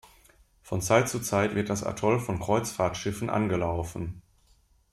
[0.63, 4.23] Von Zeit zu Zeit wird das Atoll von Kreuzfahrtschiffen angelaufen.